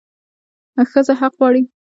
[0.91, 1.61] ښځه حق غواړي